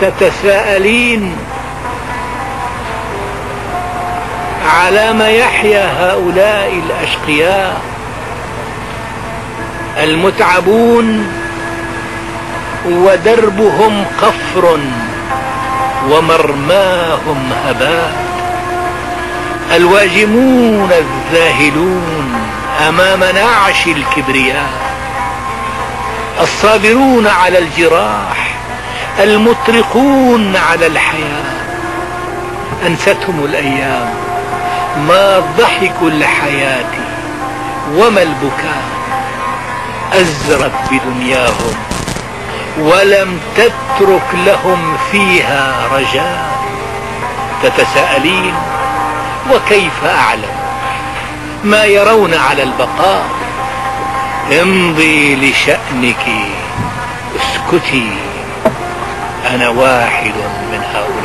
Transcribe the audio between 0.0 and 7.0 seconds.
تتساءلين على ما يحيا هؤلاء